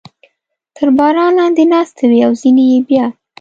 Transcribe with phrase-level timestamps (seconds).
[0.75, 3.05] تر باران لاندې ناستې وې او ځینې یې بیا.